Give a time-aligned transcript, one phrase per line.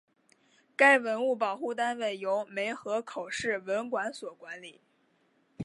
[0.75, 4.81] 该文物保护单位由梅河口市文管所管理。